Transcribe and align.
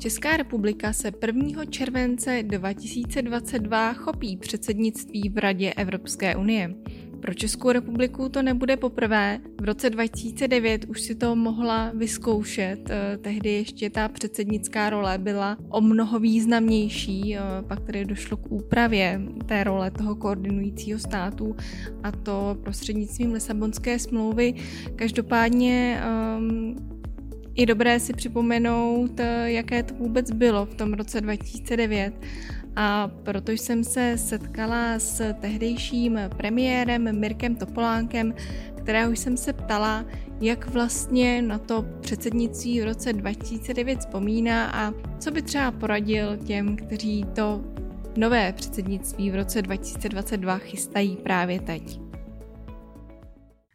Česká 0.00 0.36
republika 0.36 0.92
se 0.92 1.12
1. 1.26 1.64
července 1.64 2.42
2022 2.42 3.92
chopí 3.92 4.36
předsednictví 4.36 5.28
v 5.28 5.38
Radě 5.38 5.72
Evropské 5.74 6.36
unie. 6.36 6.74
Pro 7.20 7.34
Českou 7.34 7.72
republiku 7.72 8.28
to 8.28 8.42
nebude 8.42 8.76
poprvé. 8.76 9.40
V 9.60 9.64
roce 9.64 9.90
2009 9.90 10.84
už 10.88 11.00
si 11.00 11.14
to 11.14 11.36
mohla 11.36 11.92
vyzkoušet. 11.94 12.90
Eh, 12.90 13.18
tehdy 13.18 13.52
ještě 13.52 13.90
ta 13.90 14.08
předsednická 14.08 14.90
role 14.90 15.18
byla 15.18 15.56
o 15.68 15.80
mnoho 15.80 16.20
významnější. 16.20 17.36
Eh, 17.36 17.40
pak 17.68 17.80
tedy 17.80 18.04
došlo 18.04 18.36
k 18.36 18.52
úpravě 18.52 19.20
té 19.46 19.64
role 19.64 19.90
toho 19.90 20.16
koordinujícího 20.16 20.98
státu 20.98 21.56
a 22.02 22.12
to 22.12 22.56
prostřednictvím 22.62 23.32
Lisabonské 23.32 23.98
smlouvy. 23.98 24.54
Každopádně 24.96 26.02
um, 26.38 26.99
je 27.54 27.66
dobré 27.66 28.00
si 28.00 28.12
připomenout, 28.12 29.20
eh, 29.20 29.50
jaké 29.52 29.82
to 29.82 29.94
vůbec 29.94 30.30
bylo 30.30 30.66
v 30.66 30.74
tom 30.74 30.92
roce 30.92 31.20
2009 31.20 32.14
a 32.76 33.10
proto 33.22 33.52
jsem 33.52 33.84
se 33.84 34.18
setkala 34.18 34.98
s 34.98 35.32
tehdejším 35.40 36.18
premiérem 36.36 37.20
Mirkem 37.20 37.56
Topolánkem, 37.56 38.34
kterého 38.82 39.12
jsem 39.12 39.36
se 39.36 39.52
ptala, 39.52 40.04
jak 40.40 40.70
vlastně 40.70 41.42
na 41.42 41.58
to 41.58 41.84
předsednictví 42.00 42.80
v 42.80 42.84
roce 42.84 43.12
2009 43.12 43.98
vzpomíná 43.98 44.70
a 44.70 44.92
co 45.18 45.30
by 45.30 45.42
třeba 45.42 45.70
poradil 45.70 46.36
těm, 46.36 46.76
kteří 46.76 47.24
to 47.34 47.64
nové 48.16 48.52
předsednictví 48.52 49.30
v 49.30 49.34
roce 49.34 49.62
2022 49.62 50.58
chystají 50.58 51.16
právě 51.16 51.60
teď. 51.60 52.09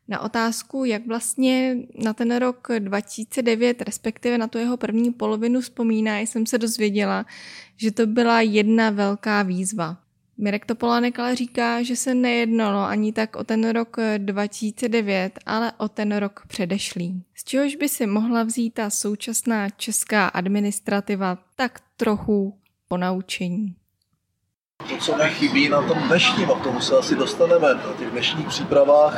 Na 0.08 0.20
otázku, 0.20 0.86
jak 0.86 1.08
vlastně 1.08 1.78
na 2.04 2.14
ten 2.14 2.36
rok 2.36 2.68
2009, 2.80 3.82
respektive 3.82 4.38
na 4.38 4.48
tu 4.48 4.58
jeho 4.58 4.78
první 4.78 5.14
polovinu 5.14 5.62
vzpomíná, 5.62 6.20
jsem 6.20 6.46
se 6.46 6.58
dozvěděla, 6.58 7.26
že 7.76 7.92
to 7.92 8.06
byla 8.06 8.42
jedna 8.42 8.90
velká 8.90 9.44
výzva. 9.44 9.98
Mirek 10.38 10.66
Topolánek 10.66 11.20
ale 11.20 11.36
říká, 11.36 11.84
že 11.84 11.96
se 11.96 12.14
nejednalo 12.14 12.80
ani 12.80 13.14
tak 13.14 13.36
o 13.36 13.44
ten 13.44 13.70
rok 13.70 13.98
2009, 14.18 15.40
ale 15.46 15.72
o 15.78 15.90
ten 15.90 16.16
rok 16.16 16.44
předešlý. 16.48 17.24
Z 17.36 17.44
čehož 17.44 17.76
by 17.76 17.90
si 17.90 18.06
mohla 18.06 18.44
vzít 18.44 18.74
ta 18.74 18.90
současná 18.90 19.70
česká 19.70 20.28
administrativa 20.28 21.38
tak 21.56 21.80
trochu 21.98 22.60
po 22.88 22.98
naučení. 22.98 23.76
To, 24.90 24.98
co 24.98 25.18
mi 25.18 25.30
chybí 25.30 25.70
na 25.70 25.82
tom 25.82 25.98
dnešním, 26.08 26.52
a 26.52 26.60
k 26.60 26.64
tomu 26.64 26.82
se 26.82 26.98
asi 26.98 27.16
dostaneme, 27.16 27.74
na 27.74 27.94
těch 28.00 28.10
dnešních 28.10 28.48
přípravách, 28.48 29.18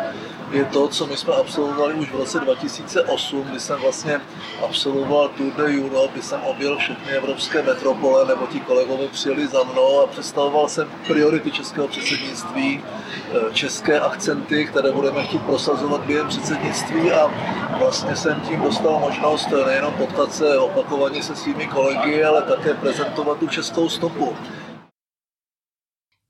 je 0.52 0.66
to, 0.66 0.88
co 0.88 1.08
my 1.08 1.18
jsme 1.18 1.34
absolvovali 1.34 1.94
už 1.94 2.12
v 2.12 2.16
roce 2.16 2.40
2008, 2.40 3.44
kdy 3.44 3.60
jsem 3.60 3.80
vlastně 3.80 4.22
absolvoval 4.64 5.30
Tour 5.30 5.54
de 5.54 5.64
Europe, 5.64 6.14
kdy 6.14 6.22
jsem 6.22 6.42
objel 6.42 6.78
všechny 6.78 7.12
evropské 7.12 7.64
metropole, 7.64 8.26
nebo 8.26 8.48
ti 8.48 8.60
kolegové 8.60 9.08
přijeli 9.08 9.48
za 9.48 9.64
mnou 9.64 10.02
a 10.02 10.08
představoval 10.08 10.70
jsem 10.70 10.88
priority 11.08 11.52
českého 11.52 11.88
předsednictví, 11.88 12.84
eh, 12.84 13.54
české 13.54 14.00
akcenty, 14.00 14.66
které 14.66 14.92
budeme 14.92 15.24
chtít 15.24 15.42
prosazovat 15.42 16.02
během 16.02 16.28
předsednictví 16.28 17.12
a 17.12 17.32
vlastně 17.80 18.16
jsem 18.16 18.42
tím 18.42 18.62
dostal 18.62 19.00
možnost 19.00 19.48
nejenom 19.66 19.94
potkat 19.94 20.34
se 20.34 20.58
opakovaně 20.58 21.24
se 21.24 21.36
svými 21.36 21.68
kolegy, 21.68 22.24
ale 22.24 22.42
také 22.42 22.74
prezentovat 22.74 23.38
tu 23.38 23.48
českou 23.48 23.90
stopu. 23.90 24.36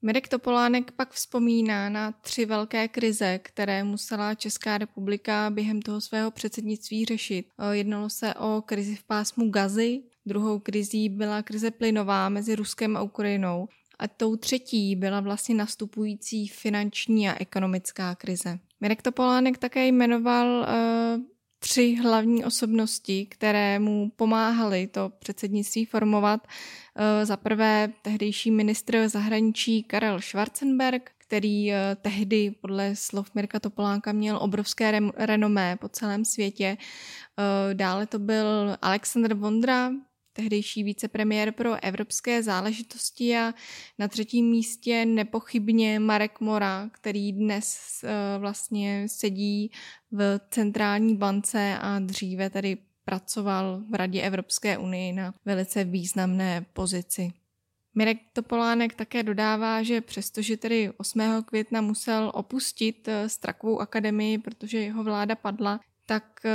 Mirek 0.01 0.27
Topolánek 0.27 0.91
pak 0.91 1.11
vzpomíná 1.11 1.89
na 1.89 2.11
tři 2.11 2.45
velké 2.45 2.87
krize, 2.87 3.39
které 3.43 3.83
musela 3.83 4.35
Česká 4.35 4.77
republika 4.77 5.49
během 5.49 5.81
toho 5.81 6.01
svého 6.01 6.31
předsednictví 6.31 7.05
řešit. 7.05 7.47
Jednalo 7.71 8.09
se 8.09 8.33
o 8.33 8.61
krizi 8.65 8.95
v 8.95 9.03
pásmu 9.03 9.49
Gazy, 9.49 10.03
druhou 10.25 10.59
krizí 10.59 11.09
byla 11.09 11.41
krize 11.41 11.71
plynová 11.71 12.29
mezi 12.29 12.55
Ruskem 12.55 12.97
a 12.97 13.01
Ukrajinou 13.01 13.67
a 13.99 14.07
tou 14.07 14.35
třetí 14.35 14.95
byla 14.95 15.19
vlastně 15.19 15.55
nastupující 15.55 16.47
finanční 16.47 17.29
a 17.29 17.41
ekonomická 17.41 18.15
krize. 18.15 18.59
Mirek 18.81 19.01
Topolánek 19.01 19.57
také 19.57 19.87
jmenoval 19.87 20.47
uh, 20.47 21.23
tři 21.59 21.95
hlavní 22.01 22.45
osobnosti, 22.45 23.25
které 23.25 23.79
mu 23.79 24.11
pomáhaly 24.15 24.87
to 24.87 25.11
předsednictví 25.19 25.85
formovat. 25.85 26.47
Eh, 26.95 27.25
za 27.25 27.37
prvé 27.37 27.93
tehdejší 28.01 28.51
ministr 28.51 29.09
zahraničí 29.09 29.83
Karel 29.83 30.21
Schwarzenberg, 30.21 31.11
který 31.17 31.73
eh, 31.73 31.97
tehdy 32.01 32.51
podle 32.61 32.95
slov 32.95 33.31
Mirka 33.35 33.59
Topolánka 33.59 34.11
měl 34.11 34.37
obrovské 34.41 34.99
renomé 35.15 35.75
po 35.75 35.89
celém 35.89 36.25
světě. 36.25 36.77
Eh, 36.79 37.73
dále 37.73 38.05
to 38.07 38.19
byl 38.19 38.77
Alexander 38.81 39.33
Vondra, 39.33 39.91
tehdejší 40.37 40.83
vicepremiér 40.83 41.51
pro 41.51 41.83
evropské 41.83 42.43
záležitosti 42.43 43.37
a 43.37 43.53
na 43.99 44.07
třetím 44.07 44.45
místě 44.45 45.05
nepochybně 45.05 45.99
Marek 45.99 46.39
Mora, 46.39 46.89
který 46.91 47.31
dnes 47.31 47.79
eh, 48.03 48.39
vlastně 48.39 49.05
sedí 49.09 49.71
v 50.11 50.39
centrální 50.51 51.15
bance 51.15 51.77
a 51.81 51.99
dříve 51.99 52.49
tady 52.49 52.77
pracoval 53.05 53.81
v 53.89 53.93
Radě 53.93 54.21
Evropské 54.21 54.77
unie 54.77 55.13
na 55.13 55.33
velice 55.45 55.83
významné 55.83 56.65
pozici. 56.73 57.31
Mirek 57.95 58.17
Topolánek 58.33 58.93
také 58.93 59.23
dodává, 59.23 59.83
že 59.83 60.01
přestože 60.01 60.57
tedy 60.57 60.91
8. 60.97 61.43
května 61.45 61.81
musel 61.81 62.31
opustit 62.33 63.07
eh, 63.07 63.29
Strakovou 63.29 63.79
akademii, 63.79 64.37
protože 64.37 64.77
jeho 64.79 65.03
vláda 65.03 65.35
padla, 65.35 65.79
tak 66.05 66.45
eh, 66.45 66.51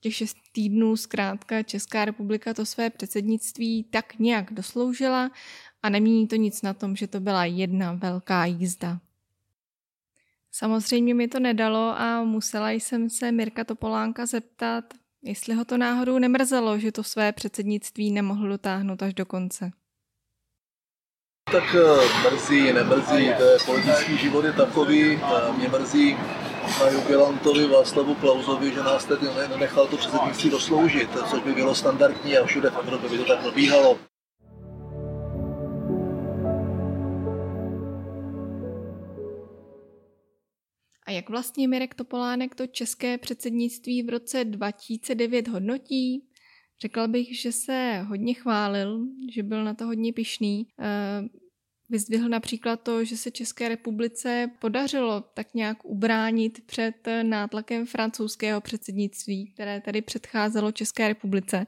těch 0.00 0.14
šest 0.14 0.36
týdnů 0.52 0.96
zkrátka 0.96 1.62
Česká 1.62 2.04
republika 2.04 2.54
to 2.54 2.66
své 2.66 2.90
předsednictví 2.90 3.84
tak 3.84 4.18
nějak 4.18 4.52
dosloužila 4.52 5.30
a 5.82 5.88
nemění 5.88 6.28
to 6.28 6.36
nic 6.36 6.62
na 6.62 6.74
tom, 6.74 6.96
že 6.96 7.06
to 7.06 7.20
byla 7.20 7.44
jedna 7.44 7.92
velká 7.92 8.44
jízda. 8.44 8.98
Samozřejmě 10.52 11.14
mi 11.14 11.28
to 11.28 11.40
nedalo 11.40 12.00
a 12.00 12.22
musela 12.24 12.70
jsem 12.70 13.10
se 13.10 13.32
Mirka 13.32 13.64
Topolánka 13.64 14.26
zeptat, 14.26 14.84
jestli 15.22 15.54
ho 15.54 15.64
to 15.64 15.76
náhodou 15.76 16.18
nemrzelo, 16.18 16.78
že 16.78 16.92
to 16.92 17.02
své 17.02 17.32
předsednictví 17.32 18.10
nemohl 18.10 18.48
dotáhnout 18.48 19.02
až 19.02 19.14
do 19.14 19.26
konce. 19.26 19.70
Tak 21.52 21.74
eh, 21.74 22.30
mrzí, 22.30 22.72
nemrzí, 22.72 23.30
to 23.38 23.44
je 23.44 23.58
politický 23.66 24.18
život 24.18 24.44
je 24.44 24.52
takový, 24.52 25.16
eh, 25.16 25.52
mě 25.58 25.68
mrzí, 25.68 26.16
na 26.80 26.90
jubilantovi 26.90 27.66
Václavu 27.66 28.14
Klauzovi, 28.14 28.72
že 28.72 28.80
nás 28.80 29.04
tedy 29.04 29.26
nenechal 29.48 29.86
to 29.86 29.96
předsednictví 29.96 30.50
dosloužit, 30.50 31.10
což 31.30 31.42
by 31.42 31.52
bylo 31.52 31.74
standardní 31.74 32.38
a 32.38 32.44
všude 32.44 32.70
v 32.70 32.78
Evropě 32.78 33.10
by 33.10 33.18
to 33.18 33.24
tak 33.24 33.42
probíhalo. 33.42 33.98
A 41.06 41.10
jak 41.10 41.30
vlastně 41.30 41.68
Mirek 41.68 41.94
Topolánek 41.94 42.54
to 42.54 42.66
české 42.66 43.18
předsednictví 43.18 44.02
v 44.02 44.08
roce 44.08 44.44
2009 44.44 45.48
hodnotí? 45.48 46.24
Řekl 46.80 47.08
bych, 47.08 47.40
že 47.40 47.52
se 47.52 48.04
hodně 48.08 48.34
chválil, 48.34 49.06
že 49.34 49.42
byl 49.42 49.64
na 49.64 49.74
to 49.74 49.86
hodně 49.86 50.12
pišný. 50.12 50.66
Eh, 50.80 51.22
Vyzdvihl 51.90 52.28
například 52.28 52.80
to, 52.80 53.04
že 53.04 53.16
se 53.16 53.30
České 53.30 53.68
republice 53.68 54.50
podařilo 54.58 55.20
tak 55.20 55.54
nějak 55.54 55.84
ubránit 55.84 56.66
před 56.66 56.94
nátlakem 57.22 57.86
francouzského 57.86 58.60
předsednictví, 58.60 59.50
které 59.54 59.80
tady 59.80 60.02
předcházelo 60.02 60.72
České 60.72 61.08
republice. 61.08 61.66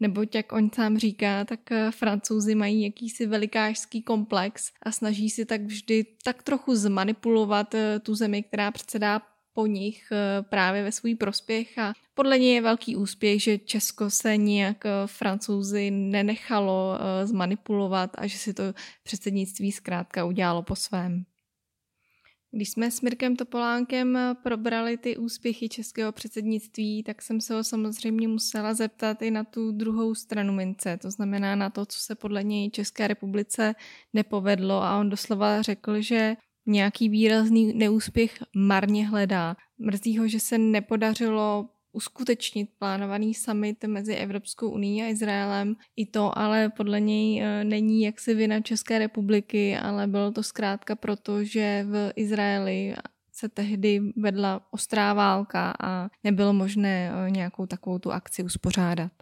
Neboť, 0.00 0.34
jak 0.34 0.52
on 0.52 0.70
sám 0.74 0.98
říká, 0.98 1.44
tak 1.44 1.60
francouzi 1.90 2.54
mají 2.54 2.82
jakýsi 2.82 3.26
velikářský 3.26 4.02
komplex 4.02 4.72
a 4.82 4.92
snaží 4.92 5.30
si 5.30 5.44
tak 5.44 5.62
vždy 5.62 6.06
tak 6.24 6.42
trochu 6.42 6.74
zmanipulovat 6.74 7.74
tu 8.02 8.14
zemi, 8.14 8.42
která 8.42 8.70
předsedá 8.70 9.22
po 9.54 9.66
nich 9.66 10.12
eh, 10.12 10.42
právě 10.42 10.82
ve 10.82 10.92
svůj 10.92 11.14
prospěch 11.14 11.78
a 11.78 11.92
podle 12.14 12.38
něj 12.38 12.54
je 12.54 12.60
velký 12.60 12.96
úspěch, 12.96 13.42
že 13.42 13.58
Česko 13.58 14.10
se 14.10 14.36
nijak 14.36 14.86
eh, 14.86 14.90
francouzi 15.06 15.90
nenechalo 15.90 16.98
eh, 16.98 17.26
zmanipulovat 17.26 18.10
a 18.18 18.26
že 18.26 18.38
si 18.38 18.54
to 18.54 18.62
předsednictví 19.02 19.72
zkrátka 19.72 20.24
udělalo 20.24 20.62
po 20.62 20.76
svém. 20.76 21.24
Když 22.50 22.70
jsme 22.70 22.90
s 22.90 23.00
Mirkem 23.00 23.36
Topolánkem 23.36 24.18
probrali 24.42 24.96
ty 24.96 25.16
úspěchy 25.16 25.68
českého 25.68 26.12
předsednictví, 26.12 27.02
tak 27.02 27.22
jsem 27.22 27.40
se 27.40 27.54
ho 27.54 27.64
samozřejmě 27.64 28.28
musela 28.28 28.74
zeptat 28.74 29.22
i 29.22 29.30
na 29.30 29.44
tu 29.44 29.72
druhou 29.72 30.14
stranu 30.14 30.52
mince, 30.52 30.96
to 30.96 31.10
znamená 31.10 31.56
na 31.56 31.70
to, 31.70 31.86
co 31.86 31.98
se 32.00 32.14
podle 32.14 32.42
něj 32.42 32.70
České 32.70 33.08
republice 33.08 33.74
nepovedlo 34.12 34.82
a 34.82 34.98
on 34.98 35.10
doslova 35.10 35.62
řekl, 35.62 36.00
že 36.00 36.36
nějaký 36.66 37.08
výrazný 37.08 37.72
neúspěch 37.74 38.38
marně 38.56 39.08
hledá. 39.08 39.56
Mrzí 39.78 40.18
ho, 40.18 40.28
že 40.28 40.40
se 40.40 40.58
nepodařilo 40.58 41.68
uskutečnit 41.92 42.70
plánovaný 42.78 43.34
summit 43.34 43.84
mezi 43.84 44.14
Evropskou 44.14 44.70
unii 44.70 45.02
a 45.02 45.08
Izraelem. 45.08 45.76
I 45.96 46.06
to 46.06 46.38
ale 46.38 46.68
podle 46.68 47.00
něj 47.00 47.42
e, 47.42 47.64
není 47.64 48.02
jaksi 48.02 48.34
vina 48.34 48.60
České 48.60 48.98
republiky, 48.98 49.76
ale 49.76 50.06
bylo 50.06 50.30
to 50.30 50.42
zkrátka 50.42 50.96
proto, 50.96 51.44
že 51.44 51.86
v 51.88 52.12
Izraeli 52.16 52.94
se 53.32 53.48
tehdy 53.48 54.00
vedla 54.16 54.66
ostrá 54.70 55.12
válka 55.12 55.74
a 55.82 56.08
nebylo 56.24 56.52
možné 56.52 57.10
e, 57.10 57.30
nějakou 57.30 57.66
takovou 57.66 57.98
tu 57.98 58.12
akci 58.12 58.42
uspořádat. 58.42 59.12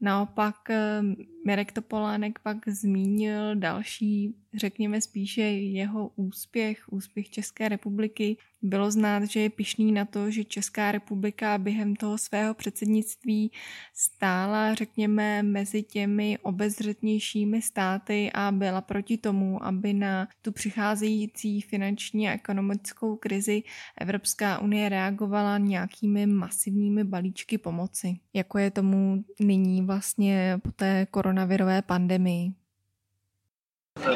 Naopak 0.00 0.70
eh, 0.70 1.02
Mirek 1.48 1.72
Topolánek 1.72 2.38
pak 2.38 2.68
zmínil 2.68 3.56
další, 3.56 4.34
řekněme 4.54 5.00
spíše 5.00 5.42
jeho 5.42 6.10
úspěch, 6.16 6.92
úspěch 6.92 7.30
České 7.30 7.68
republiky. 7.68 8.36
Bylo 8.62 8.90
znát, 8.90 9.24
že 9.24 9.40
je 9.40 9.50
pišný 9.50 9.92
na 9.92 10.04
to, 10.04 10.30
že 10.30 10.44
Česká 10.44 10.92
republika 10.92 11.58
během 11.58 11.96
toho 11.96 12.18
svého 12.18 12.54
předsednictví 12.54 13.52
stála, 13.94 14.74
řekněme, 14.74 15.42
mezi 15.42 15.82
těmi 15.82 16.38
obezřetnějšími 16.42 17.62
státy 17.62 18.30
a 18.34 18.52
byla 18.52 18.80
proti 18.80 19.18
tomu, 19.18 19.64
aby 19.64 19.92
na 19.92 20.28
tu 20.42 20.52
přicházející 20.52 21.60
finanční 21.60 22.28
a 22.28 22.32
ekonomickou 22.32 23.16
krizi 23.16 23.62
Evropská 24.00 24.58
unie 24.58 24.88
reagovala 24.88 25.58
nějakými 25.58 26.26
masivními 26.26 27.04
balíčky 27.04 27.58
pomoci, 27.58 28.18
jako 28.34 28.58
je 28.58 28.70
tomu 28.70 29.24
nyní 29.40 29.82
vlastně 29.82 30.58
po 30.62 30.72
té 30.72 31.06
koronavirové 31.38 31.82
pandemii. 31.82 32.52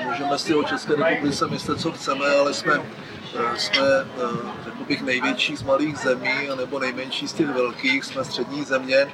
Můžeme 0.04 0.38
si 0.38 0.54
o 0.54 0.62
České 0.62 0.94
republice 0.94 1.48
myslet, 1.48 1.80
co 1.80 1.92
chceme, 1.92 2.26
ale 2.26 2.54
jsme, 2.54 2.72
eh, 2.74 3.58
jsme 3.58 3.86
eh, 4.00 4.64
řekl 4.64 4.84
bych, 4.88 5.02
největší 5.02 5.56
z 5.56 5.62
malých 5.62 5.98
zemí, 5.98 6.48
nebo 6.56 6.78
nejmenší 6.78 7.28
z 7.28 7.32
těch 7.32 7.46
velkých, 7.46 8.04
jsme 8.04 8.24
střední 8.24 8.64
země, 8.64 9.06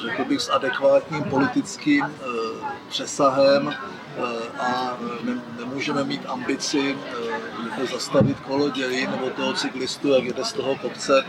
řekl 0.00 0.24
bych, 0.24 0.40
s 0.40 0.48
adekvátním 0.48 1.24
politickým 1.24 2.04
přesahem 2.88 3.74
a 4.58 4.98
nemůžeme 5.58 6.04
mít 6.04 6.26
ambici 6.26 6.96
zastavit 7.92 8.40
kolo 8.40 8.70
dělí 8.70 9.06
nebo 9.06 9.30
toho 9.30 9.52
cyklistu, 9.52 10.08
jak 10.08 10.24
jede 10.24 10.44
z 10.44 10.52
toho 10.52 10.76
kopce 10.76 11.24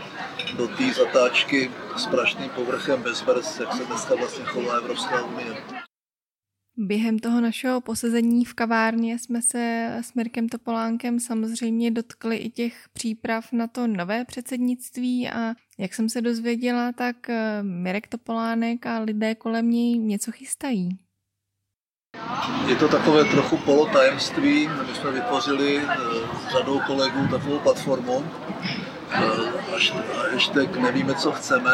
do 0.56 0.68
té 0.68 0.92
zatáčky 0.92 1.70
s 1.96 2.06
prašným 2.06 2.50
povrchem 2.50 3.02
bez 3.02 3.22
brzd, 3.22 3.60
jak 3.60 3.74
se 3.74 3.84
dneska 3.84 4.14
vlastně 4.14 4.44
chová 4.44 4.74
Evropská 4.74 5.22
unie. 5.22 5.56
Během 6.80 7.18
toho 7.18 7.40
našeho 7.40 7.80
posezení 7.80 8.44
v 8.44 8.54
kavárně 8.54 9.18
jsme 9.18 9.42
se 9.42 9.94
s 10.00 10.14
Mirkem 10.14 10.48
Topolánkem 10.48 11.20
samozřejmě 11.20 11.90
dotkli 11.90 12.36
i 12.36 12.50
těch 12.50 12.74
příprav 12.92 13.52
na 13.52 13.66
to 13.66 13.86
nové 13.86 14.24
předsednictví 14.24 15.28
a 15.28 15.54
jak 15.78 15.94
jsem 15.94 16.08
se 16.08 16.20
dozvěděla, 16.20 16.92
tak 16.92 17.30
eh, 17.30 17.62
Mirek 17.62 18.06
Topolánek 18.06 18.86
a 18.86 18.98
lidé 18.98 19.34
kolem 19.34 19.70
něj 19.70 19.98
něco 19.98 20.32
chystají. 20.32 20.88
Je 22.68 22.76
to 22.76 22.88
takové 22.88 23.24
trochu 23.24 23.56
polotajemství. 23.56 24.68
My 24.68 24.94
jsme 24.94 25.12
vytvořili 25.12 25.78
eh, 25.78 25.96
s 26.48 26.52
řadou 26.52 26.80
kolegů 26.86 27.28
takovou 27.30 27.58
platformu, 27.58 28.24
eh, 29.10 29.18
hashtag 30.32 30.76
nevíme, 30.76 31.14
co 31.14 31.32
chceme, 31.32 31.70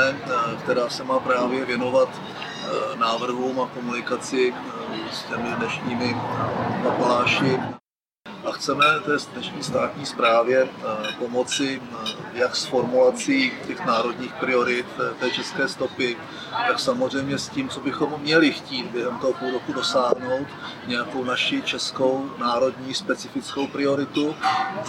která 0.62 0.88
se 0.88 1.04
má 1.04 1.18
právě 1.18 1.64
věnovat 1.64 2.20
návrhům 2.94 3.60
a 3.60 3.66
komunikaci 3.66 4.54
s 5.12 5.22
těmi 5.22 5.48
dnešními 5.58 6.16
papaláši. 6.82 7.60
A 8.44 8.52
chceme 8.52 8.84
té 9.04 9.12
dnešní 9.32 9.62
státní 9.62 10.06
správě 10.06 10.62
eh, 10.62 11.12
pomoci 11.18 11.82
eh, 11.82 12.08
jak 12.32 12.56
s 12.56 12.64
formulací 12.64 13.52
těch 13.66 13.86
národních 13.86 14.32
priorit 14.32 14.86
eh, 14.98 15.14
té 15.14 15.30
české 15.30 15.68
stopy, 15.68 16.16
tak 16.68 16.80
samozřejmě 16.80 17.38
s 17.38 17.48
tím, 17.48 17.68
co 17.68 17.80
bychom 17.80 18.20
měli 18.20 18.52
chtít 18.52 18.86
během 18.86 19.18
toho 19.18 19.32
půl 19.32 19.50
roku 19.50 19.72
dosáhnout, 19.72 20.46
nějakou 20.86 21.24
naši 21.24 21.62
českou 21.62 22.30
národní 22.38 22.94
specifickou 22.94 23.66
prioritu 23.66 24.34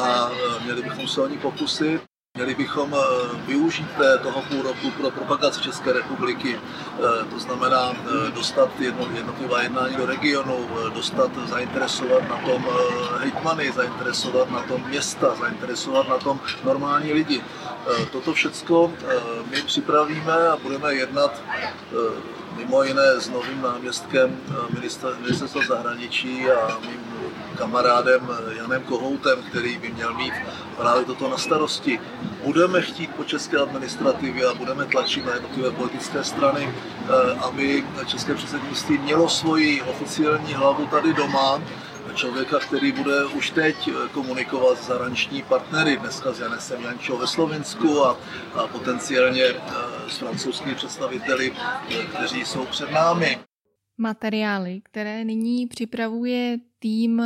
a 0.03 0.29
měli 0.63 0.81
bychom 0.81 1.07
se 1.07 1.21
o 1.21 1.27
ní 1.27 1.37
pokusit. 1.37 2.01
Měli 2.35 2.55
bychom 2.55 2.95
eh, 2.95 3.35
využít 3.47 3.87
toho 4.23 4.41
půl 4.41 4.61
roku 4.61 4.91
pro 4.91 5.11
propagaci 5.11 5.61
České 5.61 5.93
republiky, 5.93 6.59
eh, 6.59 7.25
to 7.29 7.39
znamená 7.39 7.91
eh, 7.91 8.31
dostat 8.31 8.69
jednotlivá 8.79 9.61
jednání 9.61 9.95
do 9.95 10.05
regionu, 10.05 10.69
dostat, 10.93 11.31
zainteresovat 11.45 12.29
na 12.29 12.37
tom 12.37 12.67
hejtmany, 13.19 13.71
zainteresovat 13.71 14.51
na 14.51 14.61
tom 14.61 14.83
města, 14.87 15.35
zainteresovat 15.35 16.09
na 16.09 16.17
tom 16.17 16.39
normální 16.63 17.13
lidi. 17.13 17.41
Toto 18.11 18.33
všechno 18.33 18.93
my 19.51 19.61
připravíme 19.61 20.47
a 20.47 20.57
budeme 20.57 20.93
jednat 20.93 21.41
mimo 22.57 22.83
jiné 22.83 23.21
s 23.21 23.29
novým 23.29 23.61
náměstkem 23.61 24.37
ministerstva 25.19 25.61
zahraničí 25.67 26.51
a 26.51 26.79
mým 26.79 27.04
kamarádem 27.57 28.29
Janem 28.57 28.83
Kohoutem, 28.83 29.43
který 29.49 29.77
by 29.77 29.89
měl 29.89 30.13
mít 30.13 30.33
právě 30.77 31.05
toto 31.05 31.29
na 31.29 31.37
starosti. 31.37 31.99
Budeme 32.43 32.81
chtít 32.81 33.15
po 33.15 33.23
české 33.23 33.57
administrativě 33.57 34.47
a 34.47 34.53
budeme 34.53 34.85
tlačit 34.85 35.25
na 35.25 35.33
jednotlivé 35.33 35.71
politické 35.71 36.23
strany, 36.23 36.69
eh, 36.69 37.31
aby 37.39 37.83
české 38.05 38.35
předsednictví 38.35 38.97
mělo 38.97 39.29
svoji 39.29 39.81
oficiální 39.81 40.53
hlavu 40.53 40.85
tady 40.85 41.13
doma, 41.13 41.61
člověka, 42.15 42.59
který 42.59 42.91
bude 42.91 43.25
už 43.25 43.49
teď 43.49 43.89
komunikovat 44.11 44.77
s 44.77 44.87
zahraniční 44.87 45.43
partnery, 45.43 45.97
dneska 45.97 46.33
s 46.33 46.39
Janesem 46.39 46.83
Jančou 46.83 47.17
ve 47.17 47.27
Slovensku 47.27 48.05
a, 48.05 48.17
a 48.53 48.67
potenciálně 48.67 49.43
eh, 49.43 49.61
s 50.09 50.17
francouzskými 50.17 50.75
představiteli, 50.75 51.53
eh, 51.89 52.05
kteří 52.05 52.45
jsou 52.45 52.65
před 52.65 52.91
námi. 52.91 53.39
Materiály, 53.97 54.81
které 54.81 55.23
nyní 55.23 55.67
připravuje 55.67 56.57
tým 56.79 57.23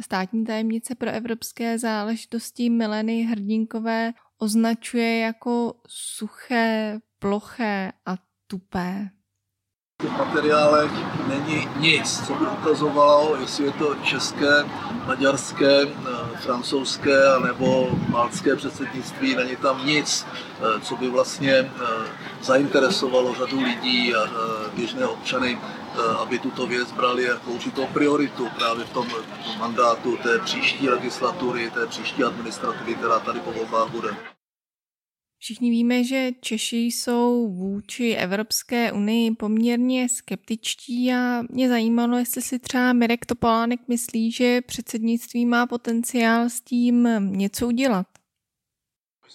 státní 0.00 0.44
tajemnice 0.44 0.94
pro 0.94 1.10
evropské 1.10 1.78
záležitosti 1.78 2.70
Mileny 2.70 3.22
Hrdinkové, 3.22 4.12
označuje 4.38 5.18
jako 5.18 5.74
suché, 5.88 6.98
ploché 7.18 7.92
a 8.06 8.16
tupé. 8.46 9.10
Těch 10.04 10.18
materiálech 10.18 10.90
není 11.28 11.68
nic, 11.78 12.26
co 12.26 12.34
by 12.34 12.46
ukazovalo, 12.46 13.36
jestli 13.40 13.64
je 13.64 13.72
to 13.72 13.94
české, 14.02 14.64
maďarské, 15.06 15.82
eh, 15.82 16.36
francouzské 16.36 17.16
nebo 17.46 17.90
malcké 18.08 18.56
předsednictví. 18.56 19.36
Není 19.36 19.56
tam 19.56 19.86
nic, 19.86 20.26
eh, 20.28 20.80
co 20.80 20.96
by 20.96 21.08
vlastně 21.08 21.52
eh, 21.52 21.70
zainteresovalo 22.42 23.34
řadu 23.34 23.62
lidí 23.62 24.14
a 24.14 24.28
běžné 24.74 25.06
občany, 25.06 25.58
aby 26.22 26.38
tuto 26.38 26.66
věc 26.66 26.92
brali 26.92 27.22
jako 27.22 27.50
určitou 27.50 27.86
prioritu 27.86 28.48
právě 28.56 28.84
v 28.84 28.90
tom 28.90 29.06
mandátu 29.58 30.16
té 30.22 30.38
příští 30.38 30.88
legislatury, 30.88 31.70
té 31.70 31.86
příští 31.86 32.24
administrativy, 32.24 32.94
která 32.94 33.18
tady 33.18 33.40
po 33.40 33.52
volbách 33.52 33.88
bude. 33.88 34.33
Všichni 35.44 35.70
víme, 35.70 36.04
že 36.04 36.30
Češi 36.40 36.76
jsou 36.76 37.52
vůči 37.54 38.10
Evropské 38.10 38.92
unii 38.92 39.30
poměrně 39.30 40.08
skeptičtí 40.08 41.12
a 41.12 41.42
mě 41.50 41.68
zajímalo, 41.68 42.18
jestli 42.18 42.42
si 42.42 42.58
třeba 42.58 42.92
Mirek 42.92 43.26
Topolánek 43.26 43.80
myslí, 43.88 44.32
že 44.32 44.60
předsednictví 44.60 45.46
má 45.46 45.66
potenciál 45.66 46.50
s 46.50 46.60
tím 46.60 47.08
něco 47.20 47.66
udělat. 47.66 48.06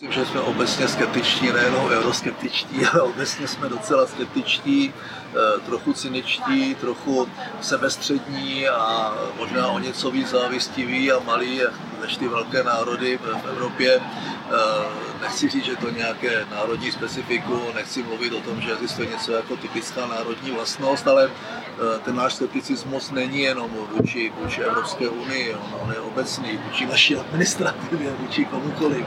Myslím, 0.02 0.24
že 0.24 0.32
jsme 0.32 0.42
obecně 0.42 0.88
skeptičtí, 0.88 1.52
nejenom 1.52 1.86
euroskeptičtí, 1.86 2.86
ale 2.94 3.02
obecně 3.02 3.48
jsme 3.48 3.70
docela 3.70 4.08
skeptičtí, 4.08 4.94
eh, 4.94 5.60
trochu 5.66 5.94
cyničtí, 5.94 6.76
trochu 6.76 7.30
sebestřední 7.62 8.68
a 8.68 9.14
možná 9.38 9.68
o 9.68 9.80
něco 9.80 10.12
víc 10.12 10.30
závistiví 10.30 11.12
a 11.12 11.20
malí 11.20 11.62
než 12.02 12.18
ty 12.18 12.28
velké 12.28 12.64
národy 12.64 13.18
v 13.18 13.46
Evropě. 13.50 14.00
Eh, 14.00 15.22
nechci 15.22 15.50
říct, 15.50 15.66
že 15.66 15.76
to 15.76 15.90
nějaké 15.90 16.46
národní 16.52 16.92
specifiku, 16.92 17.62
nechci 17.76 18.04
mluvit 18.04 18.34
o 18.34 18.42
tom, 18.42 18.62
že 18.62 18.74
existuje 18.74 19.10
něco 19.10 19.32
jako 19.32 19.56
typická 19.56 20.08
národní 20.08 20.52
vlastnost, 20.52 21.08
ale 21.08 21.32
eh, 21.32 22.00
ten 22.00 22.16
náš 22.16 22.34
skepticismus 22.34 23.12
není 23.12 23.40
jenom 23.40 23.72
vůči, 23.98 24.34
vůči 24.42 24.62
Evropské 24.62 25.10
unii, 25.10 25.56
on 25.82 25.92
je 25.92 26.00
obecný, 26.00 26.60
vůči 26.66 26.86
naší 26.86 27.16
administrativě, 27.16 28.12
vůči 28.12 28.46
komukoliv. 28.46 29.06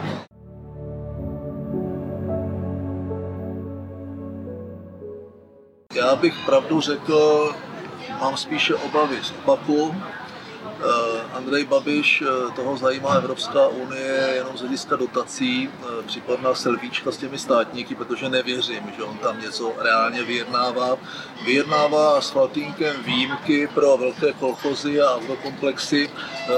Já 5.94 6.16
bych 6.16 6.34
pravdu 6.46 6.80
řekl, 6.80 7.54
mám 8.20 8.36
spíše 8.36 8.74
obavy 8.74 9.18
z 9.22 9.30
opaku, 9.30 9.94
Eh, 10.82 11.11
Andrej 11.32 11.64
Babiš, 11.64 12.22
eh, 12.22 12.50
toho 12.56 12.76
zajímá 12.76 13.14
Evropská 13.14 13.68
unie 13.68 14.32
jenom 14.34 14.56
z 14.56 14.60
hlediska 14.60 14.96
dotací, 14.96 15.68
eh, 15.72 16.02
případná 16.02 16.54
selvíčka 16.54 17.12
s 17.12 17.16
těmi 17.16 17.38
státníky, 17.38 17.94
protože 17.94 18.28
nevěřím, 18.28 18.92
že 18.96 19.02
on 19.02 19.18
tam 19.18 19.40
něco 19.40 19.72
reálně 19.78 20.24
vyjednává. 20.24 20.96
Vyjednává 21.44 22.20
s 22.20 22.30
Faltínkem 22.30 23.02
výjimky 23.02 23.66
pro 23.74 23.96
velké 23.96 24.32
kolchozy 24.32 25.00
a 25.00 25.14
autokomplexy, 25.14 26.10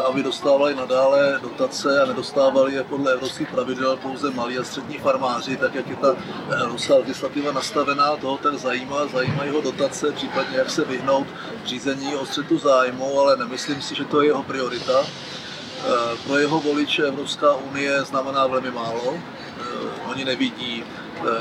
aby 0.09 0.23
dostávali 0.23 0.75
nadále 0.75 1.39
dotace 1.43 2.03
a 2.03 2.07
nedostávali 2.07 2.75
je 2.75 2.85
podle 2.85 3.13
evropských 3.13 3.49
pravidel 3.49 3.97
pouze 3.97 4.31
malí 4.31 4.59
a 4.59 4.65
střední 4.65 4.99
farmáři, 4.99 5.57
tak 5.57 5.75
jak 5.75 5.87
je 5.87 5.97
ta 5.97 6.17
evropská 6.63 6.95
legislativa 6.95 7.53
nastavená, 7.53 8.17
toho 8.17 8.39
tak 8.39 8.55
zajímá, 8.55 9.07
zajímají 9.07 9.51
ho 9.51 9.61
dotace, 9.61 10.13
případně 10.13 10.59
jak 10.59 10.71
se 10.71 10.85
vyhnout 10.85 11.27
řízení 11.65 12.15
o 12.17 12.27
střetu 12.27 12.59
zájmu, 12.59 13.21
ale 13.21 13.37
nemyslím 13.37 13.83
si, 13.83 13.95
že 13.95 14.05
to 14.05 14.21
je 14.23 14.29
jeho 14.29 14.43
priorita. 14.43 14.64
Eh, 14.73 16.17
pro 16.27 16.39
jeho 16.39 16.61
voliče 16.61 17.03
Evropská 17.03 17.55
unie 17.55 18.03
znamená 18.05 18.47
velmi 18.47 18.71
málo. 18.71 19.15
Eh, 19.15 20.11
oni 20.11 20.25
nevidí 20.25 20.85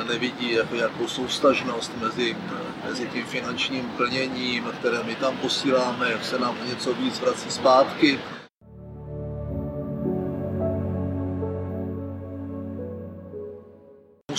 nevidí 0.07 0.51
jako 0.51 0.75
nějakou 0.75 1.07
soustažnost 1.07 1.91
mezi, 2.01 2.37
mezi 2.85 3.07
tím 3.07 3.25
finančním 3.25 3.89
plněním, 3.97 4.63
které 4.79 5.03
my 5.03 5.15
tam 5.15 5.37
posíláme, 5.37 6.11
jak 6.11 6.25
se 6.25 6.39
nám 6.39 6.57
něco 6.69 6.93
víc 6.93 7.19
vrací 7.19 7.51
zpátky. 7.51 8.19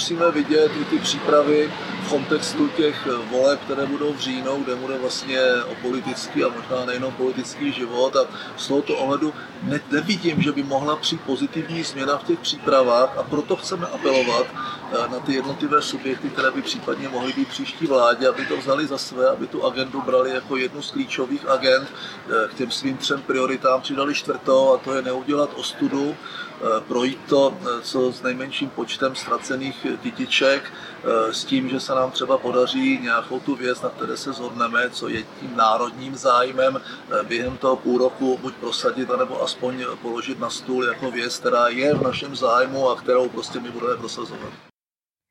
Musíme 0.05 0.31
vidět 0.31 0.73
i 0.81 0.85
ty 0.85 0.99
přípravy 0.99 1.73
v 2.03 2.11
kontextu 2.11 2.69
těch 2.69 3.09
voleb, 3.31 3.61
které 3.65 3.87
budou 3.87 4.13
v 4.13 4.19
říjnu, 4.19 4.63
kde 4.65 4.77
bude 4.77 4.99
vlastně 4.99 5.41
o 5.67 5.75
politický 5.83 6.45
a 6.45 6.49
možná 6.49 6.85
nejenom 6.85 7.13
politický 7.13 7.73
život. 7.73 8.17
A 8.17 8.27
z 8.57 8.69
tohoto 8.69 8.97
ohledu 8.97 9.35
ne, 9.63 9.81
nevidím, 9.91 10.43
že 10.43 10.53
by 10.53 10.63
mohla 10.63 10.97
přijít 10.97 11.21
pozitivní 11.21 11.83
změna 11.83 12.19
v 12.19 12.25
těch 12.25 12.39
přípravách 12.39 13.19
a 13.19 13.23
proto 13.23 13.57
chceme 13.57 13.87
apelovat 13.87 14.47
eh, 14.93 15.09
na 15.13 15.21
ty 15.21 15.35
jednotlivé 15.35 15.83
subjekty, 15.83 16.31
které 16.31 16.51
by 16.51 16.63
případně 16.63 17.09
mohly 17.09 17.33
být 17.33 17.49
příští 17.49 17.87
vládě, 17.87 18.29
aby 18.29 18.47
to 18.47 18.57
vzali 18.57 18.87
za 18.87 18.99
své, 18.99 19.29
aby 19.31 19.47
tu 19.47 19.65
agendu 19.67 20.03
brali 20.03 20.31
jako 20.31 20.57
jednu 20.57 20.83
z 20.83 20.91
klíčových 20.91 21.49
agent 21.49 21.89
eh, 21.89 22.49
k 22.49 22.55
těm 22.55 22.71
svým 22.71 22.97
třem 22.97 23.23
prioritám, 23.23 23.81
přidali 23.81 24.15
čtvrtou 24.15 24.75
a 24.75 24.79
to 24.79 24.95
je 24.95 25.03
neudělat 25.03 25.51
ostudu 25.55 26.17
Eh, 26.54 26.54
projít 26.89 27.19
to 27.29 27.59
eh, 27.61 27.83
co 27.83 28.13
s 28.13 28.23
nejmenším 28.23 28.69
počtem 28.69 29.15
ztracených 29.15 29.87
kytiček, 30.03 30.73
eh, 30.73 31.33
s 31.33 31.45
tím, 31.45 31.69
že 31.69 31.81
se 31.81 31.95
nám 31.95 32.11
třeba 32.11 32.39
podaří 32.39 32.99
nějakou 32.99 33.41
tu 33.41 33.55
věc, 33.55 33.83
na 33.83 33.89
které 33.89 34.17
se 34.17 34.33
zhodneme, 34.33 34.91
co 34.91 35.09
je 35.09 35.23
tím 35.23 35.57
národním 35.57 36.17
zájmem, 36.17 36.81
během 37.29 37.57
toho 37.57 37.77
půl 37.77 37.99
roku 37.99 38.39
buď 38.43 38.55
prosadit, 38.55 39.11
anebo 39.11 39.43
aspoň 39.43 39.85
položit 40.03 40.41
na 40.41 40.51
stůl 40.51 40.85
jako 40.85 41.11
věc, 41.11 41.39
která 41.39 41.69
je 41.69 41.95
v 41.95 42.03
našem 42.03 42.37
zájmu 42.37 42.89
a 42.89 42.97
kterou 42.97 43.29
prostě 43.29 43.61
my 43.61 43.71
budeme 43.71 43.97
prosazovat. 43.97 44.53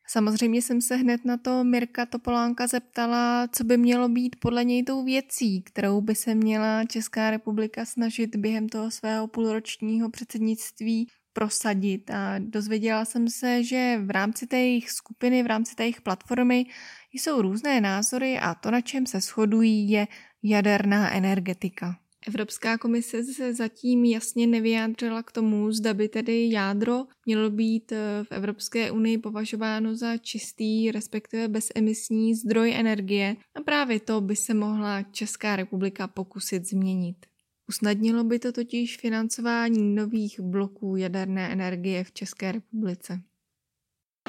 Samozřejmě 0.07 0.61
jsem 0.61 0.81
se 0.81 0.95
hned 0.95 1.25
na 1.25 1.37
to 1.37 1.63
Mirka 1.63 2.05
Topolánka 2.05 2.67
zeptala, 2.67 3.47
co 3.47 3.63
by 3.63 3.77
mělo 3.77 4.09
být 4.09 4.35
podle 4.39 4.63
něj 4.63 4.83
tou 4.83 5.03
věcí, 5.03 5.61
kterou 5.61 6.01
by 6.01 6.15
se 6.15 6.35
měla 6.35 6.85
Česká 6.85 7.31
republika 7.31 7.85
snažit 7.85 8.35
během 8.35 8.69
toho 8.69 8.91
svého 8.91 9.27
půlročního 9.27 10.09
předsednictví 10.09 11.07
prosadit. 11.33 12.11
A 12.11 12.39
dozvěděla 12.39 13.05
jsem 13.05 13.27
se, 13.27 13.63
že 13.63 13.99
v 14.05 14.09
rámci 14.09 14.47
té 14.47 14.57
jejich 14.57 14.91
skupiny, 14.91 15.43
v 15.43 15.47
rámci 15.47 15.75
té 15.75 15.83
jejich 15.83 16.01
platformy 16.01 16.65
jsou 17.13 17.41
různé 17.41 17.81
názory 17.81 18.39
a 18.39 18.55
to, 18.55 18.71
na 18.71 18.81
čem 18.81 19.05
se 19.05 19.19
shodují, 19.19 19.89
je 19.89 20.07
jaderná 20.43 21.11
energetika. 21.13 21.95
Evropská 22.27 22.77
komise 22.77 23.23
se 23.23 23.53
zatím 23.53 24.05
jasně 24.05 24.47
nevyjádřila 24.47 25.23
k 25.23 25.31
tomu, 25.31 25.71
zda 25.71 25.93
by 25.93 26.09
tedy 26.09 26.51
jádro 26.51 27.05
mělo 27.25 27.49
být 27.49 27.91
eh, 27.91 28.23
v 28.23 28.31
Evropské 28.31 28.91
unii 28.91 29.17
považováno 29.17 29.95
za 29.95 30.17
čistý, 30.17 30.91
respektive 30.91 31.47
bezemisní 31.47 32.35
zdroj 32.35 32.73
energie 32.73 33.35
a 33.55 33.61
právě 33.61 33.99
to 33.99 34.21
by 34.21 34.35
se 34.35 34.53
mohla 34.53 35.03
Česká 35.03 35.55
republika 35.55 36.07
pokusit 36.07 36.65
změnit. 36.65 37.32
Usnadnilo 37.73 38.23
by 38.23 38.39
to 38.39 38.51
totiž 38.51 38.97
financování 38.97 39.95
nových 39.95 40.39
bloků 40.39 40.95
jaderné 40.95 41.51
energie 41.51 42.03
v 42.03 42.11
České 42.11 42.51
republice. 42.51 43.19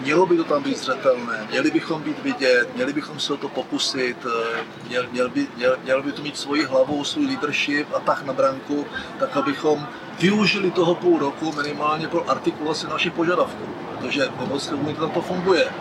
Mělo 0.00 0.26
by 0.26 0.36
to 0.36 0.44
tam 0.44 0.62
být 0.62 0.78
zřetelné, 0.78 1.46
měli 1.50 1.70
bychom 1.70 2.02
být 2.02 2.22
vidět, 2.22 2.74
měli 2.74 2.92
bychom 2.92 3.20
se 3.20 3.32
o 3.32 3.36
to 3.36 3.48
pokusit, 3.48 4.16
eh, 4.26 4.64
měl, 4.88 5.10
měl, 5.12 5.30
by, 5.30 5.46
měl, 5.56 5.76
měl 5.82 6.02
by 6.02 6.12
to 6.12 6.22
mít 6.22 6.36
svoji 6.36 6.64
hlavu, 6.64 7.04
svůj 7.04 7.26
leadership 7.26 7.88
a 7.94 8.00
tak 8.00 8.24
na 8.24 8.32
branku, 8.32 8.86
tak 9.18 9.36
abychom 9.36 9.88
využili 10.20 10.70
toho 10.70 10.94
půl 10.94 11.18
roku 11.18 11.52
minimálně 11.52 12.08
pro 12.08 12.30
artikulaci 12.30 12.86
našich 12.86 13.12
požadavků, 13.12 13.64
protože 13.90 14.24
Evropské 14.24 14.74
unii 14.74 14.96
to 15.14 15.22
funguje, 15.22 15.72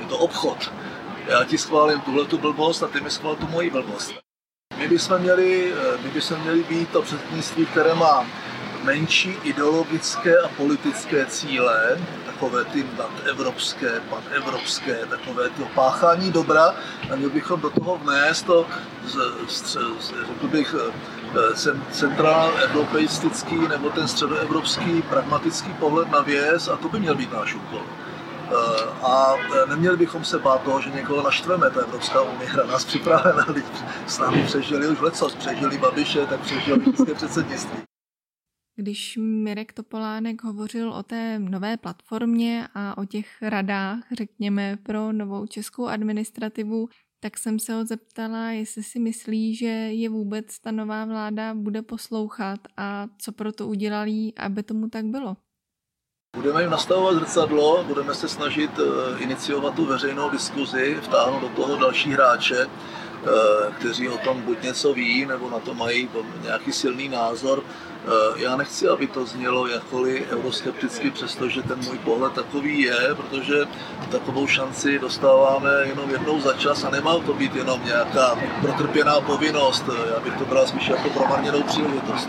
je 0.00 0.06
to 0.08 0.18
obchod. 0.18 0.72
Já 1.26 1.44
ti 1.44 1.58
schválím 1.58 2.00
tuhle 2.00 2.24
tu 2.24 2.38
blbost 2.38 2.82
a 2.82 2.88
ty 2.88 3.00
mi 3.00 3.10
schvál 3.10 3.36
tu 3.36 3.46
moji 3.46 3.70
blbost. 3.70 4.29
My 4.80 4.88
bychom 4.88 5.18
měli, 5.18 5.72
eh, 5.72 5.98
my 6.02 6.10
bychom 6.10 6.40
měli 6.40 6.62
být 6.62 6.88
to 6.88 7.02
předsednictví, 7.02 7.66
které 7.66 7.94
má 7.94 8.26
menší 8.82 9.36
ideologické 9.42 10.38
a 10.38 10.48
politické 10.48 11.26
cíle, 11.26 11.98
takové 12.26 12.64
ty 12.64 12.86
nadevropské, 12.98 14.00
panevropské, 14.00 15.06
takové 15.06 15.48
to 15.48 15.64
páchání 15.74 16.32
dobra 16.32 16.74
a 17.12 17.16
měli 17.16 17.32
bychom 17.32 17.60
do 17.60 17.70
toho 17.70 18.00
vnést 18.04 18.46
to, 18.46 18.66
z, 19.06 19.16
z, 19.48 19.76
z, 20.00 20.12
řekl 20.28 20.48
bych, 20.48 20.74
eh, 20.74 21.70
centrál 21.90 22.52
europeistický 22.58 23.68
nebo 23.68 23.90
ten 23.90 24.08
středoevropský 24.08 25.02
pragmatický 25.02 25.72
pohled 25.72 26.10
na 26.10 26.20
věc 26.20 26.68
a 26.68 26.76
to 26.76 26.88
by 26.88 27.00
měl 27.00 27.14
být 27.14 27.32
náš 27.32 27.54
úkol. 27.54 27.82
Eh, 28.52 28.90
a 29.02 29.36
neměli 29.68 29.96
bychom 29.96 30.24
se 30.24 30.38
bát 30.38 30.62
toho, 30.62 30.80
že 30.80 30.90
někoho 30.90 31.22
naštveme. 31.22 31.70
Ta 31.70 31.80
Evropská 31.80 32.22
unie 32.22 32.50
hra 32.50 32.66
nás 32.66 32.84
připravena. 32.84 33.46
S 34.06 34.18
námi 34.18 34.42
přežili 34.42 34.88
už 34.88 35.00
lecos, 35.00 35.34
přežili 35.34 35.78
Babiše, 35.78 36.26
tak 36.26 36.40
přežili 36.40 36.84
české 36.84 37.14
předsednictví. 37.14 37.78
Když 38.76 39.18
Mirek 39.20 39.72
Topolánek 39.72 40.42
hovořil 40.42 40.92
o 40.92 41.02
té 41.02 41.38
nové 41.38 41.76
platformě 41.76 42.68
a 42.74 42.98
o 42.98 43.04
těch 43.04 43.42
radách, 43.42 44.04
řekněme, 44.12 44.78
pro 44.82 45.12
novou 45.12 45.46
českou 45.46 45.86
administrativu, 45.86 46.88
tak 47.20 47.38
jsem 47.38 47.58
se 47.58 47.74
ho 47.74 47.84
zeptala, 47.84 48.50
jestli 48.50 48.82
si 48.82 48.98
myslí, 48.98 49.54
že 49.54 49.66
je 49.66 50.08
vůbec 50.08 50.58
ta 50.58 50.70
nová 50.70 51.04
vláda 51.04 51.54
bude 51.54 51.82
poslouchat 51.82 52.60
a 52.76 53.06
co 53.18 53.32
pro 53.32 53.52
to 53.52 53.68
udělali, 53.68 54.32
aby 54.36 54.62
tomu 54.62 54.88
tak 54.88 55.04
bylo. 55.04 55.36
Budeme 56.40 56.62
jim 56.62 56.70
nastavovat 56.70 57.14
zrcadlo, 57.14 57.84
budeme 57.84 58.14
se 58.14 58.28
snažit 58.28 58.70
eh, 58.78 59.18
iniciovat 59.18 59.74
tu 59.74 59.84
veřejnou 59.84 60.30
diskuzi, 60.30 60.98
vtáhnout 61.02 61.40
do 61.40 61.48
toho 61.48 61.76
další 61.76 62.12
hráče, 62.12 62.66
eh, 62.66 63.28
kteří 63.78 64.08
o 64.08 64.18
tom 64.18 64.42
buď 64.42 64.62
něco 64.62 64.92
ví, 64.92 65.26
nebo 65.26 65.50
na 65.50 65.58
to 65.58 65.74
mají 65.74 66.08
nějaký 66.42 66.72
silný 66.72 67.08
názor. 67.08 67.62
Eh, 67.62 68.08
já 68.36 68.56
nechci, 68.56 68.88
aby 68.88 69.06
to 69.06 69.24
znělo 69.24 69.66
jakkoliv 69.66 70.30
euroskepticky, 70.30 71.10
přestože 71.10 71.62
ten 71.62 71.78
můj 71.84 71.98
pohled 71.98 72.32
takový 72.32 72.80
je, 72.80 73.14
protože 73.16 73.64
takovou 74.10 74.46
šanci 74.46 74.98
dostáváme 74.98 75.70
jenom 75.86 76.10
jednou 76.10 76.40
za 76.40 76.52
čas 76.52 76.84
a 76.84 76.90
nemá 76.90 77.18
to 77.18 77.34
být 77.34 77.54
jenom 77.54 77.84
nějaká 77.84 78.38
protrpěná 78.60 79.20
povinnost. 79.20 79.84
Já 80.14 80.20
bych 80.20 80.34
to 80.34 80.44
bral 80.44 80.66
spíš 80.66 80.88
jako 80.88 81.10
promarněnou 81.10 81.62
příležitost. 81.62 82.28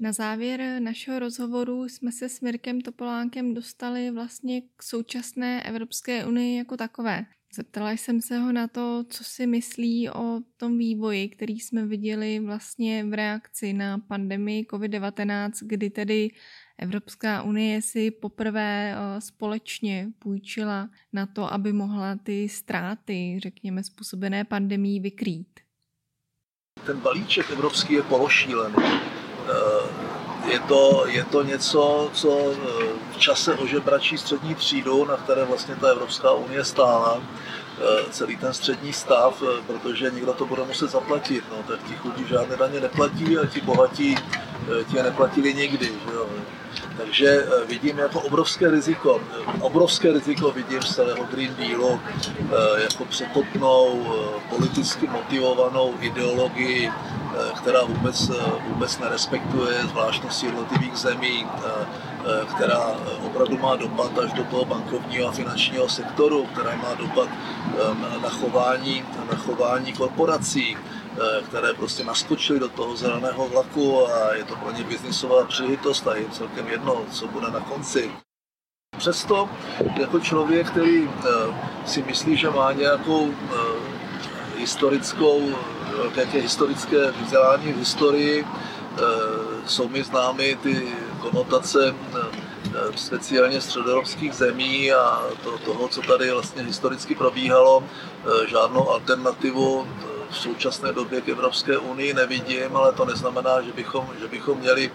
Na 0.00 0.12
závěr 0.12 0.82
našeho 0.82 1.18
rozhovoru 1.18 1.84
jsme 1.84 2.12
se 2.12 2.28
s 2.28 2.40
Mirkem 2.40 2.80
Topolánkem 2.80 3.54
dostali 3.54 4.10
vlastně 4.10 4.62
k 4.76 4.82
současné 4.82 5.62
Evropské 5.62 6.26
unii 6.26 6.58
jako 6.58 6.76
takové. 6.76 7.26
Zeptala 7.54 7.90
jsem 7.90 8.20
se 8.20 8.38
ho 8.38 8.52
na 8.52 8.68
to, 8.68 9.04
co 9.08 9.24
si 9.24 9.46
myslí 9.46 10.10
o 10.10 10.40
tom 10.56 10.78
vývoji, 10.78 11.28
který 11.28 11.60
jsme 11.60 11.86
viděli 11.86 12.40
vlastně 12.40 13.04
v 13.04 13.14
reakci 13.14 13.72
na 13.72 13.98
pandemii 13.98 14.62
COVID-19, 14.62 15.50
kdy 15.62 15.90
tedy 15.90 16.30
Evropská 16.78 17.42
unie 17.42 17.82
si 17.82 18.10
poprvé 18.10 18.94
eh, 18.96 19.20
společně 19.20 20.08
půjčila 20.18 20.90
na 21.12 21.26
to, 21.26 21.52
aby 21.52 21.72
mohla 21.72 22.16
ty 22.16 22.48
ztráty, 22.48 23.38
řekněme, 23.42 23.84
způsobené 23.84 24.44
pandemí 24.44 25.00
vykrýt. 25.00 25.60
Ten 26.86 27.00
balíček 27.00 27.50
evropský 27.50 27.94
je 27.94 28.02
pološílený. 28.02 29.15
Eh, 29.48 30.06
je 30.52 30.60
to, 30.60 31.04
je 31.06 31.24
to 31.24 31.42
něco, 31.42 32.10
co 32.12 32.52
eh, 32.52 32.86
v 33.12 33.18
čase 33.18 33.54
ožebračí 33.54 34.18
střední 34.18 34.54
třídu, 34.54 35.04
na 35.04 35.16
které 35.16 35.44
vlastně 35.44 35.76
ta 35.76 35.88
Evropská 35.88 36.30
unie 36.32 36.64
stála, 36.64 37.18
eh, 37.18 38.04
celý 38.10 38.36
ten 38.36 38.54
střední 38.54 38.92
stav, 38.92 39.42
protože 39.66 40.10
někdo 40.10 40.32
to 40.32 40.46
bude 40.46 40.64
muset 40.64 40.90
zaplatit. 40.90 41.44
No, 41.50 41.62
tak 41.62 41.84
ti 41.88 41.94
chudí 41.94 42.24
žádné 42.28 42.56
daně 42.56 42.80
neplatí 42.80 43.38
a 43.38 43.46
ti 43.46 43.60
bohatí 43.60 44.16
ti 44.90 44.96
je 44.96 45.02
neplatili 45.02 45.54
nikdy. 45.54 45.86
Že 45.86 46.14
jo. 46.14 46.26
Takže 46.96 47.46
vidím 47.66 47.98
jako 47.98 48.20
obrovské 48.20 48.70
riziko, 48.70 49.20
obrovské 49.60 50.12
riziko 50.12 50.50
vidím 50.50 50.82
z 50.82 50.94
celého 50.94 51.24
Green 51.24 51.54
Dealu 51.54 52.00
jako 52.76 53.04
překotnou, 53.04 54.06
politicky 54.50 55.06
motivovanou 55.06 55.94
ideologii 56.00 56.90
která 57.56 57.84
vůbec, 57.84 58.30
eh, 58.30 58.34
vůbec 58.68 58.98
nerespektuje 58.98 59.86
zvláštnosti 59.86 60.46
jednotlivých 60.46 60.96
zemí, 60.96 61.46
eh, 61.46 61.86
která 62.54 62.96
opravdu 63.26 63.58
má 63.58 63.76
dopad 63.76 64.18
až 64.18 64.32
do 64.32 64.44
toho 64.44 64.64
bankovního 64.64 65.28
a 65.28 65.32
finančního 65.32 65.88
sektoru, 65.88 66.46
která 66.46 66.76
má 66.76 66.94
dopad 66.94 67.28
na 68.22 68.28
chování, 68.28 69.04
na 69.30 69.36
chování 69.36 69.92
korporací, 69.92 70.76
které 71.46 71.74
prostě 71.74 72.04
naskočily 72.04 72.60
do 72.60 72.68
toho 72.68 72.96
zeleného 72.96 73.48
vlaku 73.48 74.06
a 74.06 74.34
je 74.34 74.44
to 74.44 74.56
pro 74.56 74.72
ně 74.72 74.84
biznisová 74.84 75.44
příležitost 75.44 76.06
a 76.06 76.14
je 76.14 76.24
celkem 76.30 76.68
jedno, 76.68 77.04
co 77.10 77.26
bude 77.28 77.50
na 77.50 77.60
konci. 77.60 78.10
Přesto 78.98 79.48
jako 80.00 80.20
člověk, 80.20 80.70
který 80.70 81.10
si 81.86 82.02
myslí, 82.02 82.36
že 82.36 82.50
má 82.50 82.72
nějakou 82.72 83.34
historickou 84.58 85.40
jaké 86.16 86.38
historické 86.38 87.10
vzdělání 87.10 87.72
v 87.72 87.78
historii, 87.78 88.44
eh, 88.44 89.02
jsou 89.66 89.88
mi 89.88 90.04
známy 90.04 90.58
ty 90.62 90.88
konotace 91.20 91.94
eh, 91.94 92.46
speciálně 92.96 93.60
středoevropských 93.60 94.34
zemí 94.34 94.92
a 94.92 95.22
to, 95.44 95.58
toho, 95.58 95.88
co 95.88 96.02
tady 96.02 96.30
vlastně 96.30 96.62
historicky 96.62 97.14
probíhalo, 97.14 97.84
žádnou 98.46 98.90
alternativu 98.90 99.88
v 100.30 100.36
současné 100.36 100.92
době 100.92 101.20
k 101.20 101.28
Evropské 101.28 101.78
unii 101.78 102.14
nevidím, 102.14 102.76
ale 102.76 102.92
to 102.92 103.04
neznamená, 103.04 103.62
že 103.62 103.72
bychom, 103.72 104.08
že 104.20 104.28
bychom 104.28 104.58
měli 104.58 104.90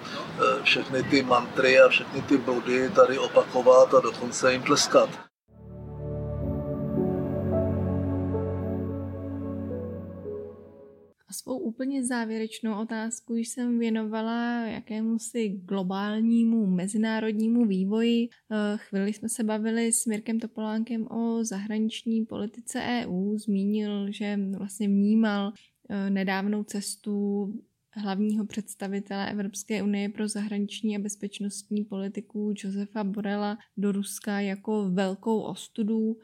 všechny 0.64 1.04
ty 1.04 1.24
mantry 1.24 1.82
a 1.82 1.90
všechny 1.90 2.22
ty 2.22 2.38
body 2.38 2.90
tady 2.90 3.18
opakovat 3.18 3.94
a 3.94 4.00
dokonce 4.00 4.52
jim 4.52 4.62
tleskat. 4.62 5.31
Svou 11.42 11.60
úplně 11.60 12.06
závěrečnou 12.06 12.82
otázku 12.82 13.36
jsem 13.36 13.80
věnovala 13.80 14.66
jakému 14.66 15.20
si 15.20 15.50
globálnímu 15.50 16.68
mezinárodnímu 16.68 17.66
vývoji. 17.66 18.30
Eh, 18.52 18.78
chvíli 18.78 19.14
jsme 19.14 19.30
se 19.30 19.44
bavili 19.44 19.92
s 19.92 20.06
Mirkem 20.06 20.40
Topolánkem 20.40 21.08
o 21.12 21.44
zahraniční 21.44 22.26
politice 22.26 22.82
EU. 22.82 23.38
Zmínil, 23.38 24.12
že 24.12 24.40
vlastně 24.58 24.88
vnímal 24.88 25.54
eh, 25.90 26.10
nedávnou 26.10 26.64
cestu 26.64 27.48
hlavního 27.94 28.46
představitele 28.46 29.32
Evropské 29.32 29.84
unie 29.84 30.10
pro 30.10 30.28
zahraniční 30.28 30.96
a 30.96 31.00
bezpečnostní 31.00 31.84
politiku 31.84 32.54
Josefa 32.58 33.04
Borela 33.04 33.58
do 33.78 33.92
Ruska 33.92 34.40
jako 34.40 34.90
velkou 34.90 35.42
ostudu 35.42 36.18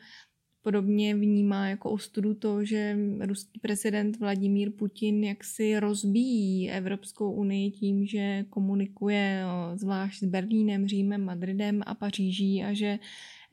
podobně 0.68 1.16
vnímá 1.16 1.70
jako 1.70 1.90
ostudu 1.92 2.34
to, 2.34 2.66
že 2.66 2.98
ruský 3.20 3.60
prezident 3.60 4.20
Vladimír 4.20 4.72
Putin 4.72 5.24
jaksi 5.24 5.80
rozbíjí 5.80 6.72
Evropskou 6.72 7.32
unii 7.32 7.72
tím, 7.72 8.06
že 8.06 8.46
komunikuje 8.50 9.44
zvlášť 9.76 10.20
s 10.20 10.26
Berlínem, 10.26 10.88
Římem, 10.88 11.26
Madridem 11.26 11.84
a 11.86 11.96
Paříží 11.96 12.64
a 12.64 12.74
že 12.74 13.00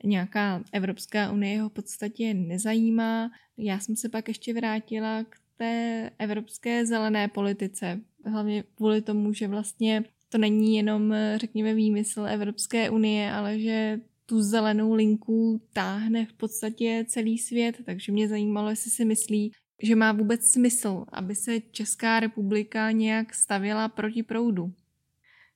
nějaká 0.03 0.63
Evropská 0.71 1.31
unie 1.31 1.61
ho 1.61 1.69
v 1.69 1.73
podstatě 1.73 2.33
nezajímá. 2.33 3.31
Já 3.57 3.79
jsem 3.79 3.95
se 3.95 4.09
pak 4.09 4.27
ještě 4.27 4.53
vrátila 4.53 5.23
k 5.23 5.35
té 5.57 6.09
evropské 6.19 6.85
zelené 6.85 7.27
politice. 7.27 8.01
Hlavně 8.25 8.63
kvůli 8.75 9.01
tomu, 9.01 9.33
že 9.33 9.47
vlastně 9.47 10.03
to 10.29 10.37
není 10.37 10.75
jenom, 10.75 11.15
řekněme, 11.35 11.73
výmysl 11.75 12.25
Evropské 12.29 12.89
unie, 12.89 13.31
ale 13.31 13.59
že 13.59 13.99
tu 14.25 14.41
zelenou 14.41 14.93
linku 14.93 15.61
táhne 15.73 16.25
v 16.25 16.33
podstatě 16.33 17.05
celý 17.07 17.37
svět, 17.37 17.75
takže 17.85 18.11
mě 18.11 18.27
zajímalo, 18.27 18.69
jestli 18.69 18.91
si 18.91 19.05
myslí, 19.05 19.51
že 19.83 19.95
má 19.95 20.11
vůbec 20.11 20.51
smysl, 20.51 21.05
aby 21.11 21.35
se 21.35 21.59
Česká 21.61 22.19
republika 22.19 22.91
nějak 22.91 23.33
stavěla 23.33 23.87
proti 23.89 24.23
proudu. 24.23 24.73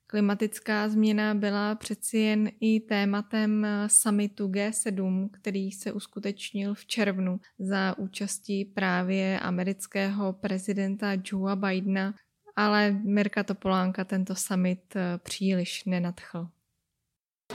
Klimatická 0.08 0.90
změna 0.90 1.34
byla 1.34 1.76
přeci 1.76 2.18
jen 2.18 2.52
i 2.60 2.80
tématem 2.80 3.68
summitu 3.88 4.48
G7, 4.48 5.30
který 5.32 5.72
se 5.72 5.94
uskutečnil 5.94 6.74
v 6.74 6.86
červnu 6.86 7.40
za 7.60 7.98
účastí 7.98 8.66
právě 8.66 9.40
amerického 9.40 10.34
prezidenta 10.34 11.08
Joea 11.26 11.56
Bidena, 11.56 12.14
ale 12.56 12.92
Mirka 12.92 13.44
Topolánka 13.44 14.04
tento 14.04 14.36
summit 14.36 14.94
příliš 15.24 15.86
nenadchl. 15.86 16.48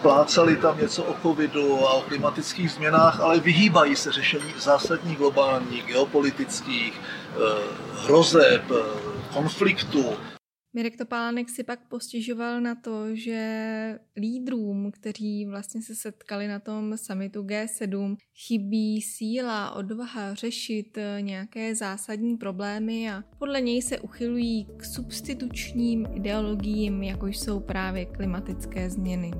Plácali 0.03 0.57
tam 0.57 0.81
něco 0.81 1.05
o 1.05 1.15
covidu 1.23 1.79
a 1.79 1.93
o 1.95 2.03
klimatických 2.03 2.71
změnách, 2.71 3.21
ale 3.21 3.41
vyhýbají 3.41 3.97
se 3.97 4.13
řešení 4.13 4.53
zásadních 4.59 5.19
globálních, 5.19 5.87
geopolitických 5.87 7.01
eh, 7.01 7.37
hrozeb, 7.93 8.63
eh, 8.71 9.05
konfliktů. 9.33 10.05
Mirek 10.77 10.97
Topánek 10.97 11.51
si 11.51 11.65
pak 11.65 11.89
postěžoval 11.89 12.61
na 12.61 12.75
to, 12.75 13.17
že 13.17 13.99
lídrům, 14.17 14.91
kteří 14.91 15.47
vlastně 15.47 15.83
se 15.83 15.95
setkali 15.95 16.49
na 16.49 16.59
tom 16.59 16.97
summitu 16.97 17.43
G7, 17.43 18.17
chybí 18.47 19.03
síla, 19.03 19.71
odvaha 19.71 20.35
řešit 20.35 20.99
eh, 20.99 21.23
nějaké 21.23 21.75
zásadní 21.75 22.37
problémy 22.37 23.11
a 23.11 23.25
podle 23.39 23.61
něj 23.61 23.83
se 23.83 24.01
uchylují 24.01 24.67
k 24.77 24.85
substitučním 24.85 26.07
ideologiím, 26.15 27.03
jako 27.03 27.27
jsou 27.27 27.61
právě 27.61 28.07
klimatické 28.07 28.91
změny. 28.91 29.31